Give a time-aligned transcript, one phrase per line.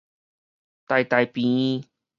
[0.87, 1.83] 台大病院